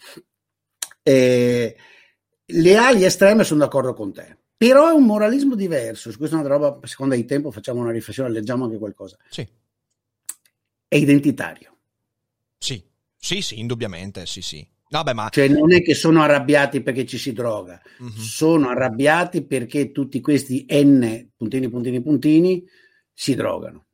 [1.05, 1.77] E
[2.45, 6.13] le ali estreme sono d'accordo con te però è un moralismo diverso.
[6.13, 9.19] Su questa è una roba, secondo il tempo, facciamo una riflessione, leggiamo anche qualcosa.
[9.29, 9.45] Sì.
[10.87, 11.79] È identitario.
[12.59, 12.81] Sì,
[13.17, 14.65] sì, sì, indubbiamente, sì, sì.
[14.89, 15.31] Vabbè, ma...
[15.31, 18.13] Cioè non è che sono arrabbiati perché ci si droga, mm-hmm.
[18.15, 22.65] sono arrabbiati perché tutti questi N puntini, puntini, puntini
[23.13, 23.87] si drogano.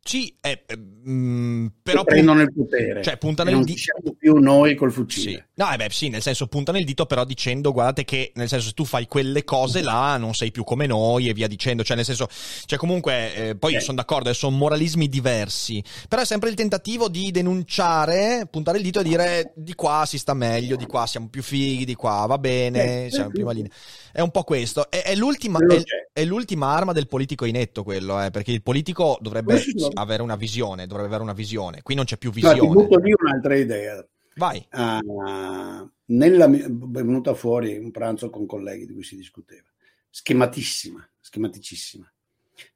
[0.00, 3.02] Sì, eh, mm, però prendono il potere.
[3.02, 3.98] Cioè, puntano il dito.
[4.00, 5.32] Non più noi col fucile.
[5.32, 5.45] Sì.
[5.58, 8.66] No, eh beh, sì, nel senso puntano il dito, però dicendo guardate che nel senso
[8.66, 11.82] se tu fai quelle cose là non sei più come noi e via dicendo.
[11.82, 12.28] Cioè, nel senso,
[12.66, 13.80] cioè comunque, eh, poi eh.
[13.80, 15.82] sono d'accordo, sono moralismi diversi.
[16.10, 20.18] Però è sempre il tentativo di denunciare, puntare il dito e dire di qua si
[20.18, 23.70] sta meglio, di qua siamo più fighi, di qua va bene, siamo in prima linea.
[24.12, 24.90] È un po' questo.
[24.90, 29.16] È, è, l'ultima, è, è, l'ultima arma del politico inetto quello, eh, perché il politico
[29.22, 29.64] dovrebbe
[29.94, 31.80] avere una visione, dovrebbe avere una visione.
[31.80, 32.56] Qui non c'è più visione.
[32.56, 34.06] No, ti butto lì un'altra idea.
[34.36, 34.66] Vai.
[34.70, 39.68] Uh, nella, è venuta fuori un pranzo con colleghi di cui si discuteva.
[40.10, 42.10] Schematissima, schematicissima.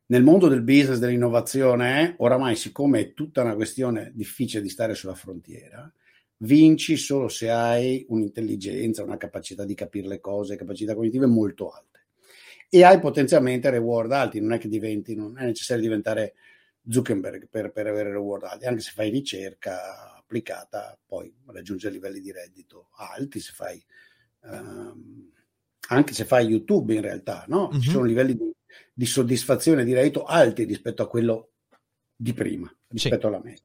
[0.06, 5.14] Nel mondo del business, dell'innovazione, oramai siccome è tutta una questione difficile di stare sulla
[5.14, 5.90] frontiera,
[6.38, 11.88] vinci solo se hai un'intelligenza, una capacità di capire le cose, capacità cognitive molto alte.
[12.70, 16.34] e hai potenzialmente reward alti, non è che diventi, non è necessario diventare
[16.88, 22.30] Zuckerberg per, per avere reward alti, anche se fai ricerca applicata poi raggiunge livelli di
[22.30, 23.84] reddito alti, se fai,
[24.44, 25.32] ehm,
[25.88, 27.64] anche se fai YouTube in realtà, no?
[27.64, 27.80] Uh-huh.
[27.80, 27.94] ci mhm.
[27.94, 28.52] sono livelli di,
[28.94, 31.50] di soddisfazione di reddito alti rispetto a quello
[32.14, 33.26] di prima, rispetto sì.
[33.26, 33.64] alla media.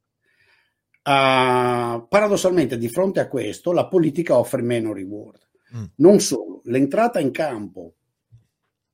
[1.07, 5.47] Uh, paradossalmente, di fronte a questo, la politica offre meno reward.
[5.75, 5.83] Mm.
[5.97, 7.97] Non solo, l'entrata in campo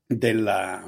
[0.05, 0.85] della,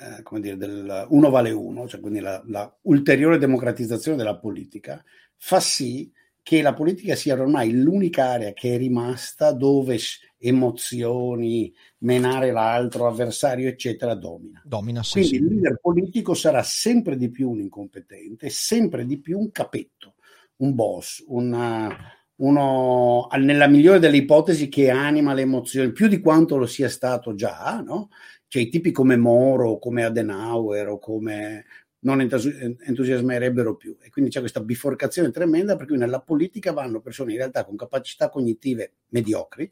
[0.00, 5.02] eh, come dire, del uno vale uno, cioè quindi la, la, ulteriore democratizzazione della politica,
[5.36, 6.10] fa sì
[6.42, 9.98] che la politica sia ormai l'unica area che è rimasta dove
[10.38, 14.60] emozioni, menare l'altro, avversario, eccetera, domina.
[14.64, 15.34] Domina sì, Quindi sì.
[15.36, 20.16] il leader politico sarà sempre di più un incompetente, sempre di più un capetto,
[20.56, 21.96] un boss, una,
[22.36, 27.34] uno, nella migliore delle ipotesi, che anima le emozioni, più di quanto lo sia stato
[27.34, 28.10] già, no?
[28.54, 31.64] Cioè i tipi come Moro, come Adenauer o come
[32.02, 33.96] non entusiasmerebbero più.
[34.00, 37.74] E quindi c'è questa biforcazione tremenda per cui nella politica vanno persone in realtà con
[37.74, 39.68] capacità cognitive mediocri,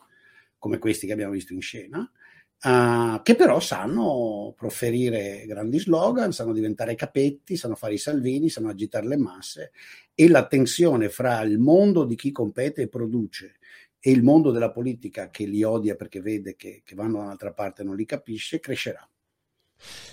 [0.59, 6.53] come questi che abbiamo visto in scena, uh, che però sanno proferire grandi slogan, sanno
[6.53, 9.71] diventare capetti, sanno fare i salvini, sanno agitare le masse
[10.13, 13.59] e la tensione fra il mondo di chi compete e produce
[14.05, 17.53] e il mondo della politica che li odia perché vede che, che vanno da un'altra
[17.53, 19.09] parte e non li capisce, crescerà.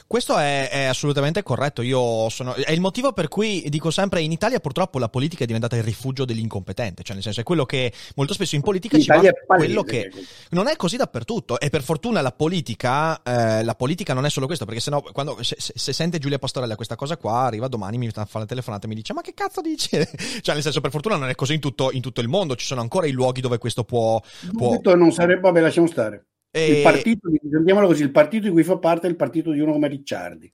[0.09, 1.83] Questo è, è, assolutamente corretto.
[1.83, 5.45] Io sono, è il motivo per cui dico sempre: in Italia purtroppo la politica è
[5.45, 7.03] diventata il rifugio dell'incompetente.
[7.03, 9.83] Cioè, nel senso, è quello che molto spesso in politica in ci Italia va quello
[9.83, 10.11] che
[10.49, 11.59] non è così dappertutto.
[11.59, 15.43] E per fortuna la politica, eh, la politica non è solo questo, perché sennò, quando
[15.43, 18.89] se, se, sente Giulia Pastorella questa cosa qua, arriva domani, mi fa la telefonata e
[18.89, 19.89] mi dice: Ma che cazzo dici?
[20.41, 22.55] cioè, nel senso, per fortuna non è così in tutto, in tutto il mondo.
[22.55, 24.19] Ci sono ancora i luoghi dove questo può.
[24.57, 24.79] può...
[24.95, 26.28] Non sarebbe, vabbè, lasciamo stare.
[26.51, 26.77] E...
[26.77, 29.73] Il partito, sentiamolo così, il partito di cui fa parte è il partito di uno
[29.73, 30.51] come Ricciardi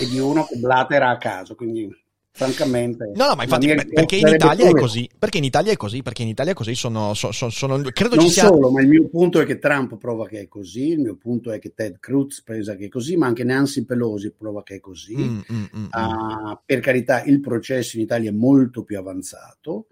[0.00, 1.88] e di uno che blatera a caso, quindi
[2.36, 6.02] francamente no no ma infatti perché in Italia è così perché in Italia è così
[6.02, 8.88] perché in Italia è così sono, sono, sono credo non ci sia solo ma il
[8.88, 11.98] mio punto è che Trump prova che è così il mio punto è che Ted
[11.98, 15.16] Cruz presa che è così ma anche Nancy Pelosi prova che è così.
[15.16, 19.86] Mm, mm, mm, uh, per carità il processo in Italia è molto più avanzato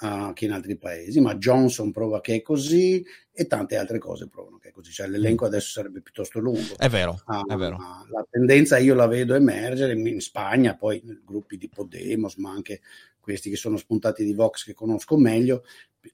[0.00, 4.28] uh, che in altri paesi, ma Johnson prova che è così e tante altre cose
[4.28, 6.76] provano così, cioè l'elenco adesso sarebbe piuttosto lungo.
[6.76, 7.76] È vero, uh, è vero.
[8.10, 12.80] La tendenza io la vedo emergere in Spagna, poi gruppi di Podemos, ma anche
[13.18, 15.64] questi che sono spuntati di Vox che conosco meglio,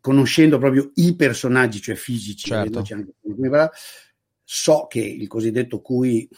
[0.01, 2.79] conoscendo proprio i personaggi, cioè fisici, certo.
[2.79, 3.15] anche,
[4.43, 6.29] so che il cosiddetto cui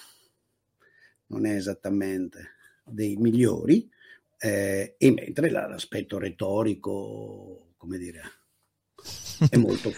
[1.27, 3.89] non è esattamente dei migliori,
[4.39, 8.23] eh, e mentre l'aspetto retorico, come dire,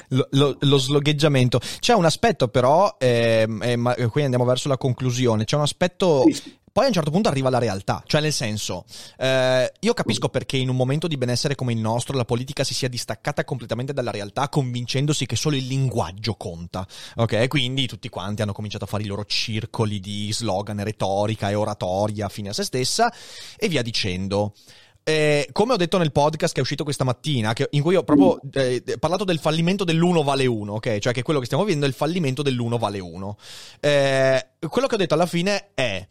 [0.08, 1.60] lo, lo, lo, slogheggiamento.
[1.78, 6.24] C'è un aspetto però, eh, eh, ma qui andiamo verso la conclusione, c'è un aspetto
[6.30, 6.58] sì.
[6.72, 8.84] Poi a un certo punto arriva la realtà, cioè nel senso,
[9.18, 12.74] eh, io capisco perché in un momento di benessere come il nostro la politica si
[12.74, 16.86] sia distaccata completamente dalla realtà convincendosi che solo il linguaggio conta,
[17.16, 17.48] ok?
[17.48, 22.28] Quindi tutti quanti hanno cominciato a fare i loro circoli di slogan, retorica e oratoria
[22.28, 23.12] fine a se stessa
[23.56, 24.54] e via dicendo.
[25.02, 28.04] Eh, come ho detto nel podcast che è uscito questa mattina, che, in cui ho
[28.04, 30.98] proprio eh, parlato del fallimento dell'uno vale uno, ok?
[30.98, 33.36] Cioè che quello che stiamo vivendo è il fallimento dell'uno vale uno.
[33.80, 36.06] Eh, quello che ho detto alla fine è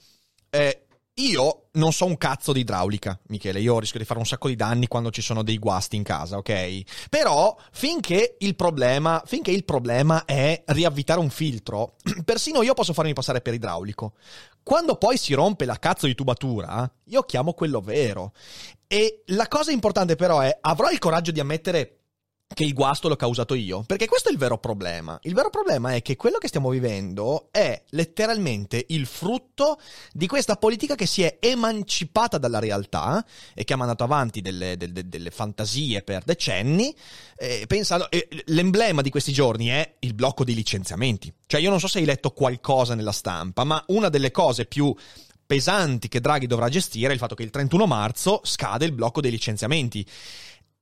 [0.50, 0.84] eh,
[1.20, 3.60] io non so un cazzo di idraulica, Michele.
[3.60, 6.38] Io rischio di fare un sacco di danni quando ci sono dei guasti in casa,
[6.38, 7.08] ok?
[7.10, 13.14] Però finché il problema, finché il problema è riavvitare un filtro, persino io posso farmi
[13.14, 14.14] passare per idraulico.
[14.64, 18.34] Quando poi si rompe la cazzo di tubatura, io chiamo quello vero.
[18.88, 21.99] E la cosa importante però è avrò il coraggio di ammettere
[22.52, 25.20] che il guasto l'ho causato io, perché questo è il vero problema.
[25.24, 29.80] Il vero problema è che quello che stiamo vivendo è letteralmente il frutto
[30.12, 34.78] di questa politica che si è emancipata dalla realtà e che ha mandato avanti delle,
[34.78, 36.94] delle, delle fantasie per decenni,
[37.38, 41.32] eh, pensando, eh, l'emblema di questi giorni è il blocco dei licenziamenti.
[41.46, 44.94] Cioè io non so se hai letto qualcosa nella stampa, ma una delle cose più
[45.46, 49.20] pesanti che Draghi dovrà gestire è il fatto che il 31 marzo scade il blocco
[49.20, 50.06] dei licenziamenti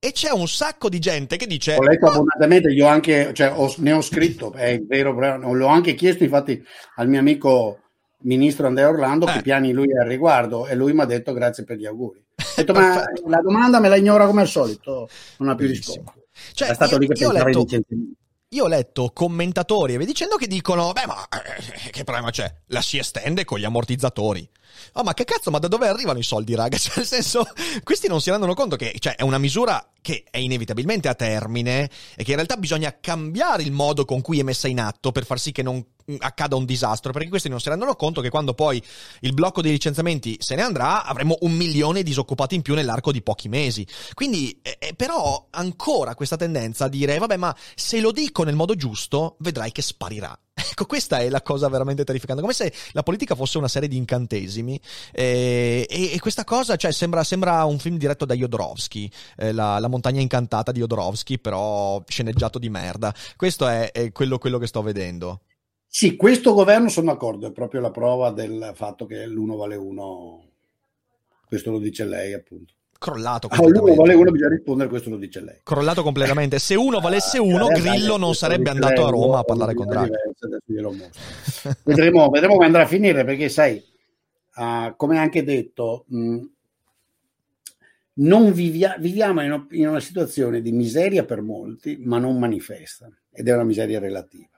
[0.00, 3.72] e c'è un sacco di gente che dice ho letto abbondantemente io anche cioè, ho,
[3.78, 6.62] ne ho scritto è vero l'ho anche chiesto infatti
[6.96, 7.80] al mio amico
[8.20, 9.32] ministro Andrea Orlando eh.
[9.32, 12.44] che piani lui al riguardo e lui mi ha detto grazie per gli auguri ho
[12.54, 15.08] detto ma la domanda me la ignora come al solito
[15.38, 16.14] non ha più risposto
[16.52, 17.66] cioè, è stato io, lì che pensava letto...
[18.52, 22.50] Io ho letto commentatori dicendo che dicono: Beh, ma eh, che problema c'è?
[22.68, 24.48] La si estende con gli ammortizzatori.
[24.94, 26.76] Oh, ma che cazzo, ma da dove arrivano i soldi, raga?
[26.88, 27.46] Cioè, nel senso,
[27.82, 31.90] questi non si rendono conto che cioè, è una misura che è inevitabilmente a termine
[32.16, 35.26] e che in realtà bisogna cambiare il modo con cui è messa in atto per
[35.26, 35.84] far sì che non
[36.18, 38.82] accada un disastro, perché questi non si rendono conto che quando poi
[39.20, 43.12] il blocco dei licenziamenti se ne andrà, avremo un milione di disoccupati in più nell'arco
[43.12, 43.86] di pochi mesi.
[44.14, 48.56] Quindi, eh, eh, però, ancora questa tendenza a dire, vabbè, ma se lo dico nel
[48.56, 50.36] modo giusto, vedrai che sparirà.
[50.70, 52.40] Ecco, questa è la cosa veramente terrificante.
[52.40, 54.80] Come se la politica fosse una serie di incantesimi.
[55.12, 59.78] Eh, e, e, questa cosa, cioè, sembra, sembra, un film diretto da Jodorowsky, eh, la,
[59.78, 63.14] la, montagna incantata di Jodorowsky, però sceneggiato di merda.
[63.36, 65.42] Questo è, è quello, quello che sto vedendo.
[65.86, 70.44] Sì, questo governo sono d'accordo, è proprio la prova del fatto che l'uno vale uno.
[71.46, 75.40] Questo lo dice lei, appunto crollato ah, uno vale uno bisogna rispondere questo lo dice
[75.40, 75.60] lei.
[75.62, 76.58] Crollato completamente.
[76.60, 80.10] Se uno valesse uno Grillo non sarebbe andato a Roma a parlare con Draghi.
[81.84, 83.82] vedremo, vedremo come andrà a finire perché sai
[84.56, 86.40] uh, come anche detto mh,
[88.14, 93.48] non vivia, viviamo in, in una situazione di miseria per molti ma non manifesta ed
[93.48, 94.57] è una miseria relativa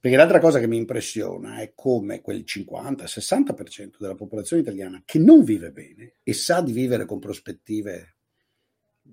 [0.00, 5.44] perché l'altra cosa che mi impressiona è come quel 50-60% della popolazione italiana che non
[5.44, 8.16] vive bene e sa di vivere con prospettive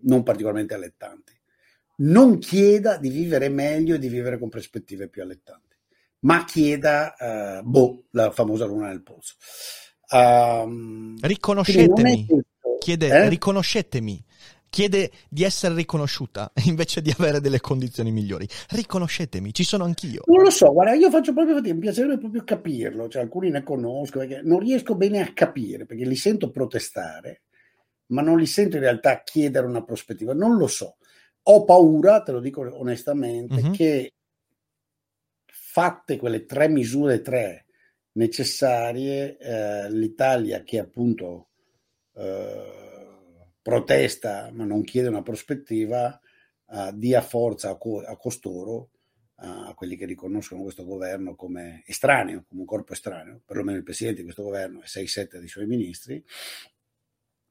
[0.03, 1.33] non particolarmente allettanti,
[1.97, 5.75] non chieda di vivere meglio e di vivere con prospettive più allettanti,
[6.19, 9.35] ma chieda, uh, boh, la famosa luna nel polso.
[10.09, 12.27] Um, riconoscetemi,
[12.79, 13.29] chiede, eh?
[13.29, 14.23] riconoscetemi
[14.69, 18.47] chiede di essere riconosciuta invece di avere delle condizioni migliori.
[18.69, 20.23] Riconoscetemi, ci sono anch'io.
[20.25, 23.63] Non lo so, guarda, io faccio proprio fatica, mi piacerebbe proprio capirlo, cioè alcuni ne
[23.63, 27.43] conosco, perché non riesco bene a capire, perché li sento protestare,
[28.07, 30.97] ma non li sento in realtà chiedere una prospettiva, non lo so.
[31.43, 33.71] Ho paura, te lo dico onestamente, mm-hmm.
[33.71, 34.13] che
[35.45, 37.65] fatte quelle tre misure, tre
[38.13, 41.49] necessarie, eh, l'Italia che appunto...
[42.15, 42.86] Eh,
[43.67, 46.17] protesta ma non chiede una prospettiva,
[46.67, 48.91] uh, dia forza a, co- a costoro,
[49.39, 53.83] uh, a quelli che riconoscono questo governo come estraneo, come un corpo estraneo, perlomeno il
[53.83, 56.23] presidente di questo governo e 6-7 dei suoi ministri,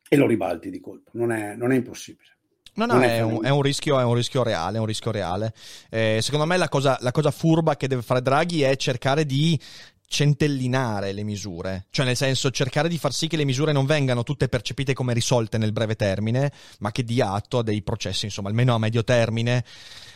[0.08, 1.10] e lo ribalti di colpo.
[1.12, 2.30] Non è, non è impossibile.
[2.76, 5.52] No, no, è un, è, un rischio, è un, rischio, reale, è un rischio reale.
[5.90, 9.58] Eh, secondo me la cosa, la cosa, furba che deve fare Draghi è cercare di
[10.06, 14.22] centellinare le misure, cioè nel senso cercare di far sì che le misure non vengano
[14.22, 18.48] tutte percepite come risolte nel breve termine, ma che dia atto a dei processi, insomma,
[18.48, 19.64] almeno a medio termine.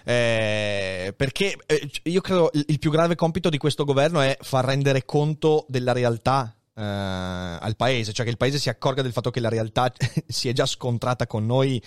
[0.05, 5.05] Eh, perché eh, io credo il più grave compito di questo governo è far rendere
[5.05, 9.40] conto della realtà eh, al paese, cioè che il paese si accorga del fatto che
[9.40, 9.92] la realtà
[10.26, 11.83] si è già scontrata con noi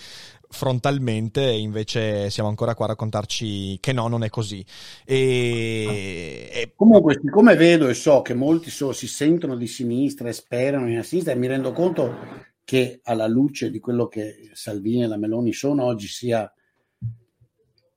[0.54, 4.64] frontalmente invece siamo ancora qua a raccontarci che no, non è così.
[5.04, 6.74] E, e...
[6.76, 11.04] Comunque, siccome vedo e so che molti so, si sentono di sinistra e sperano in
[11.04, 12.16] sinistra, e mi rendo conto
[12.64, 16.50] che alla luce di quello che Salvini e la Meloni sono oggi sia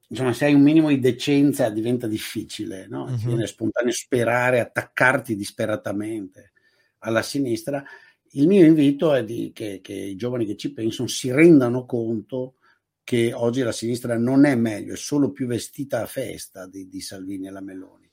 [0.09, 3.05] insomma, se hai un minimo di decenza diventa difficile, no?
[3.05, 3.17] Uh-huh.
[3.17, 6.53] viene spontaneo sperare, attaccarti disperatamente
[7.01, 7.85] alla sinistra.
[8.37, 12.57] Il mio invito è di, che, che i giovani che ci pensano si rendano conto
[13.03, 17.01] che oggi la sinistra non è meglio, è solo più vestita a festa di, di
[17.01, 18.11] Salvini e la Meloni,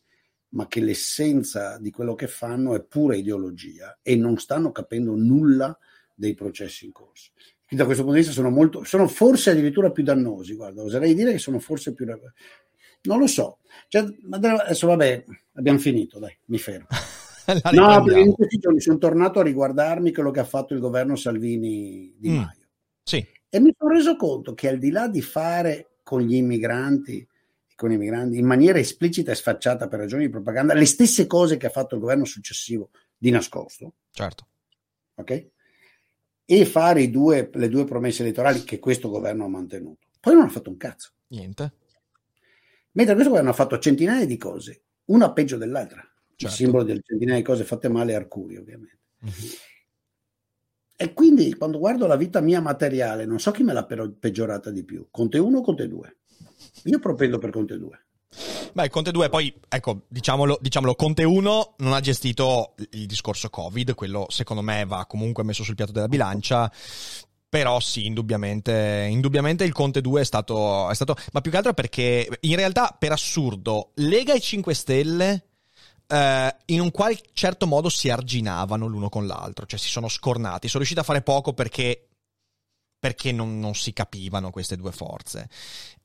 [0.49, 5.77] ma che l'essenza di quello che fanno è pura ideologia e non stanno capendo nulla
[6.15, 7.31] dei processi in corso.
[7.67, 11.15] Quindi da questo punto di vista sono, molto, sono forse addirittura più dannosi, guarda, oserei
[11.15, 12.05] dire che sono forse più...
[12.05, 13.57] Non lo so,
[13.89, 16.88] cioè, adesso vabbè, abbiamo finito, dai, mi fermo.
[17.73, 21.15] no, perché in questi giorni sono tornato a riguardarmi quello che ha fatto il governo
[21.15, 22.36] Salvini di mm.
[22.36, 22.67] Maio.
[23.03, 23.25] Sì.
[23.49, 27.27] E mi sono reso conto che al di là di fare con gli immigranti,
[27.75, 31.58] con i migranti, in maniera esplicita e sfacciata per ragioni di propaganda, le stesse cose
[31.58, 33.93] che ha fatto il governo successivo di nascosto.
[34.12, 34.47] Certo.
[35.15, 35.47] Ok?
[36.45, 40.08] E fare due, le due promesse elettorali che questo governo ha mantenuto.
[40.19, 41.12] Poi non ha fatto un cazzo.
[41.27, 41.73] Niente.
[42.91, 46.08] Mentre questo governo ha fatto centinaia di cose, una peggio dell'altra.
[46.43, 46.56] Certo.
[46.56, 48.99] Il simbolo del centinaia di cose fatte male è Arcuri, ovviamente.
[49.21, 49.32] Uh-huh.
[50.95, 54.84] E quindi quando guardo la vita mia materiale, non so chi me l'ha peggiorata di
[54.84, 56.17] più, Conte 1 o Conte 2.
[56.84, 58.06] Io propendo per Conte 2.
[58.73, 63.93] Beh, Conte 2 poi, ecco, diciamolo, diciamolo, Conte 1 non ha gestito il discorso Covid,
[63.93, 66.71] quello secondo me va comunque messo sul piatto della bilancia,
[67.47, 71.73] però sì, indubbiamente, indubbiamente il Conte 2 è stato, è stato, ma più che altro
[71.73, 75.43] perché in realtà per assurdo Lega e 5 Stelle
[76.07, 80.67] eh, in un qual certo modo si arginavano l'uno con l'altro, cioè si sono scornati.
[80.67, 82.09] Sono riusciti a fare poco perché,
[82.99, 85.49] perché non, non, si capivano queste due forze.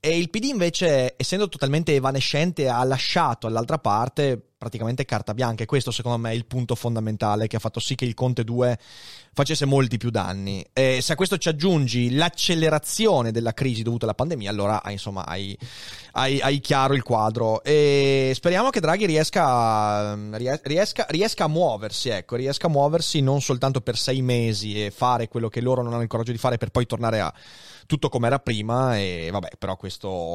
[0.01, 5.67] E il PD invece, essendo totalmente evanescente, ha lasciato all'altra parte praticamente carta bianca e
[5.67, 8.77] questo secondo me è il punto fondamentale che ha fatto sì che il Conte 2
[9.33, 10.67] facesse molti più danni.
[10.73, 15.57] E se a questo ci aggiungi l'accelerazione della crisi dovuta alla pandemia, allora insomma hai,
[16.13, 20.17] hai, hai chiaro il quadro e speriamo che Draghi riesca,
[20.63, 25.29] riesca, riesca a muoversi, ecco, riesca a muoversi non soltanto per sei mesi e fare
[25.29, 27.33] quello che loro non hanno il coraggio di fare per poi tornare a
[27.87, 29.88] tutto come era prima e vabbè, però questo,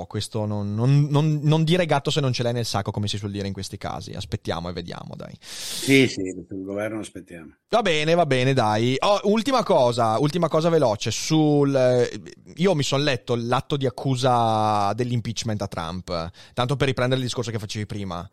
[0.07, 3.17] questo non, non, non, non, dire gatto se non ce l'hai nel sacco, come si
[3.17, 4.11] suol dire in questi casi.
[4.11, 5.35] Aspettiamo e vediamo, dai.
[5.39, 7.55] Sì, sì, sul governo aspettiamo.
[7.69, 8.95] Va bene, va bene, dai.
[8.99, 11.11] Oh, ultima cosa, ultima cosa veloce.
[11.11, 12.09] Sul,
[12.55, 17.51] io mi sono letto l'atto di accusa dell'impeachment a Trump, tanto per riprendere il discorso
[17.51, 18.29] che facevi prima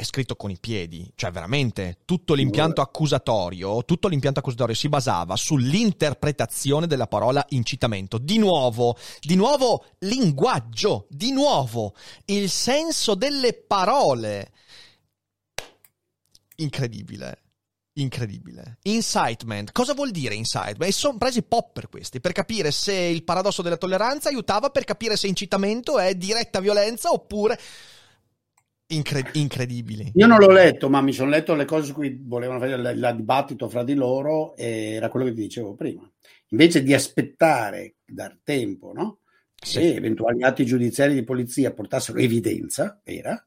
[0.00, 5.34] è scritto con i piedi, cioè veramente tutto l'impianto accusatorio, tutto l'impianto accusatorio si basava
[5.34, 8.16] sull'interpretazione della parola incitamento.
[8.18, 11.96] Di nuovo, di nuovo linguaggio, di nuovo
[12.26, 14.52] il senso delle parole.
[16.58, 17.42] Incredibile.
[17.94, 18.78] Incredibile.
[18.82, 19.72] Incitement.
[19.72, 20.84] Cosa vuol dire incitement?
[20.84, 24.84] E sono presi pop per questi, per capire se il paradosso della tolleranza aiutava per
[24.84, 27.58] capire se incitamento è diretta violenza oppure
[28.90, 30.12] Incred- incredibili.
[30.14, 32.92] Io non l'ho letto, ma mi sono letto le cose su cui volevano fare il,
[32.96, 36.10] il dibattito fra di loro e era quello che ti dicevo prima.
[36.48, 39.18] Invece di aspettare, dar tempo, no?
[39.54, 39.72] Sì.
[39.72, 43.46] Se eventuali atti giudiziari di polizia portassero evidenza vera,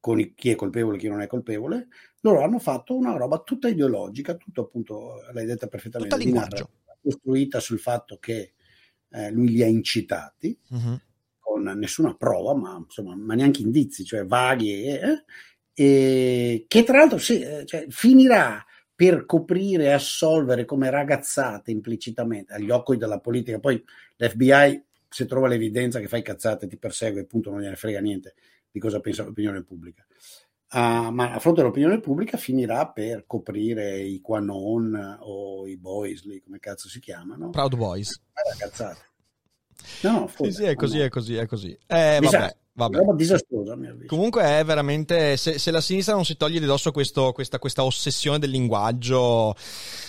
[0.00, 1.88] con chi è colpevole e chi non è colpevole,
[2.20, 6.66] loro hanno fatto una roba tutta ideologica, tutto appunto, l'hai detta perfettamente,
[7.02, 8.54] costruita sul fatto che
[9.10, 10.58] eh, lui li ha incitati.
[10.70, 10.98] Uh-huh
[11.58, 15.24] con nessuna prova, ma, insomma, ma neanche indizi, cioè vaghi, eh,
[15.74, 22.52] e che tra l'altro sì, eh, cioè, finirà per coprire e assolvere come ragazzate implicitamente
[22.52, 23.60] agli occhi della politica.
[23.60, 23.82] Poi
[24.16, 28.34] l'FBI, se trova l'evidenza che fai cazzate, ti persegue, appunto, non gliene frega niente
[28.70, 30.04] di cosa pensa l'opinione pubblica.
[30.70, 36.40] Uh, ma a fronte dell'opinione pubblica finirà per coprire i Quanon o i Boys, lì,
[36.40, 37.50] come cazzo si chiamano.
[37.50, 38.20] Proud Boys.
[38.32, 39.07] Ragazzate.
[40.02, 41.78] No, sì, sì, è così, è così, è così.
[41.86, 42.56] Eh, vabbè.
[42.78, 42.98] Vabbè.
[42.98, 43.76] Roba disastrosa,
[44.06, 45.36] Comunque è veramente.
[45.36, 49.56] Se, se, la sinistra non si toglie di dosso questo, questa, questa, ossessione del linguaggio,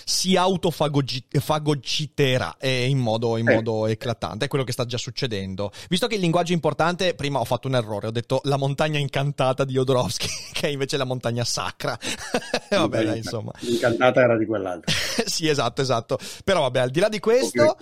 [0.04, 3.54] si autofagociterà eh, in, modo, in eh.
[3.54, 4.44] modo eclatante.
[4.44, 5.72] È quello che sta già succedendo.
[5.88, 8.06] Visto che il linguaggio è importante, prima ho fatto un errore.
[8.06, 11.98] Ho detto la montagna incantata di Jodorowsky, che è invece la montagna sacra.
[12.70, 13.50] vabbè, dai, insomma.
[13.58, 14.94] L'incantata era di quell'altra.
[15.26, 16.20] sì, esatto, esatto.
[16.44, 17.76] Però vabbè, al di là di questo,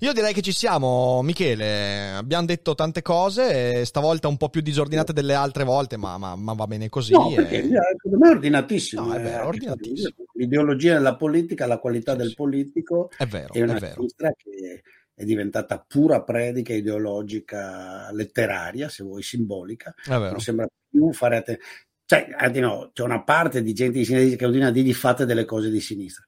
[0.00, 2.14] io direi che ci siamo, Michele.
[2.14, 3.84] Abbiamo detto tante cose.
[3.84, 7.12] Stavolta un po' più disordinate delle altre volte, ma, ma, ma va bene così.
[7.12, 7.68] No, perché e...
[7.68, 9.06] secondo me è ordinatissimo.
[9.06, 10.14] No, è vero, eh, ordinatissimo.
[10.34, 13.94] L'ideologia della politica, la qualità sì, del politico è, vero, è una è vero.
[13.94, 14.82] sinistra che
[15.14, 19.94] è diventata pura predica ideologica letteraria, se vuoi, simbolica.
[20.06, 21.68] Non sembra più fare attenzione.
[22.04, 22.26] Cioè,
[22.60, 25.70] no, c'è una parte di gente di sinistra che continua a dirgli fate delle cose
[25.70, 26.24] di sinistra.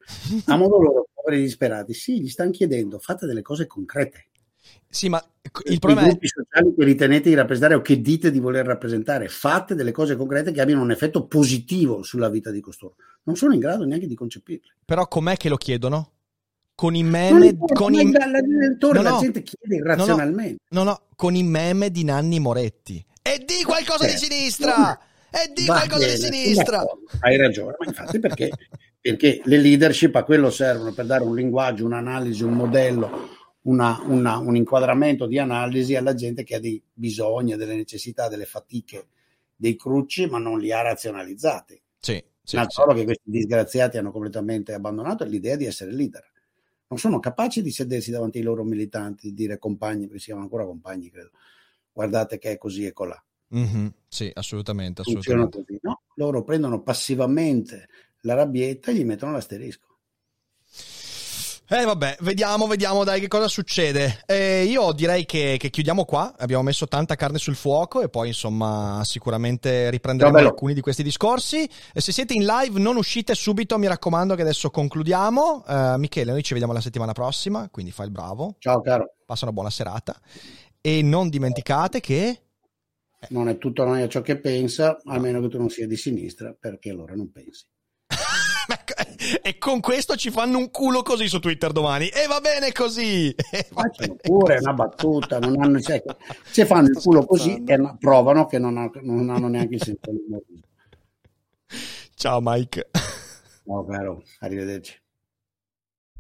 [0.46, 4.28] A modo loro, poveri disperati, sì, gli stanno chiedendo fate delle cose concrete.
[4.88, 5.20] Sì, ma
[5.64, 9.28] il problema I gruppi sociali che ritenete di rappresentare o che dite di voler rappresentare,
[9.28, 12.94] fate delle cose concrete che abbiano un effetto positivo sulla vita di costoro.
[13.24, 14.76] Non sono in grado neanche di concepirle.
[14.84, 16.10] Però com'è che lo chiedono?
[16.76, 18.10] Con i meme con i...
[18.10, 20.62] la, no, la gente chiede irrazionalmente.
[20.70, 23.04] No, no, no, con i meme di Nanni Moretti.
[23.20, 24.98] E di qualcosa eh, di sinistra!
[25.30, 26.84] E di qualcosa bene, di sinistra!
[27.20, 28.50] Hai ragione, ma infatti perché,
[29.00, 34.38] perché le leadership a quello servono per dare un linguaggio, un'analisi, un modello una, una,
[34.38, 39.08] un inquadramento di analisi alla gente che ha dei bisogni, delle necessità, delle fatiche,
[39.56, 41.80] dei crucci, ma non li ha razionalizzati.
[41.98, 42.98] Sì, sì, Una cosa sì.
[42.98, 46.22] che questi disgraziati hanno completamente abbandonato è l'idea di essere leader.
[46.86, 50.46] Non sono capaci di sedersi davanti ai loro militanti, di dire compagni, perché si chiamano
[50.46, 51.30] ancora compagni, credo.
[51.92, 53.22] Guardate che è così e colà.
[53.54, 53.86] Mm-hmm.
[54.06, 55.00] Sì, assolutamente.
[55.00, 55.64] assolutamente.
[55.64, 56.02] Così, no?
[56.16, 57.88] Loro prendono passivamente
[58.20, 59.93] la rabbietta e gli mettono l'asterisco.
[61.66, 64.20] Eh vabbè, vediamo, vediamo dai che cosa succede.
[64.26, 68.28] Eh, io direi che, che, chiudiamo qua, abbiamo messo tanta carne sul fuoco e poi
[68.28, 70.46] insomma sicuramente riprenderemo Vabbè.
[70.46, 71.66] alcuni di questi discorsi.
[71.94, 75.64] E se siete in live non uscite subito, mi raccomando che adesso concludiamo.
[75.66, 78.56] Uh, Michele, noi ci vediamo la settimana prossima, quindi fai il bravo.
[78.58, 79.14] Ciao caro.
[79.24, 80.20] Passa una buona serata
[80.82, 82.40] e non dimenticate che...
[83.30, 86.54] Non è tutto noi a ciò che pensa, almeno che tu non sia di sinistra,
[86.60, 87.64] perché allora non pensi.
[89.42, 92.08] e con questo ci fanno un culo così su Twitter domani.
[92.08, 93.34] E va bene così.
[93.72, 96.02] Facciano pure una battuta non hanno, cioè,
[96.44, 100.00] se fanno il culo così e provano che non, ha, non hanno neanche il senso
[100.02, 100.62] dell'umorismo.
[102.14, 102.90] Ciao Mike.
[103.64, 105.03] Ciao caro arrivederci